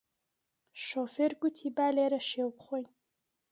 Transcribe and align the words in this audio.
شۆفێر 0.85 1.31
گوتی 1.41 1.69
با 1.75 1.87
لێرە 1.95 2.21
شێو 2.29 2.49
بخۆین 2.57 2.85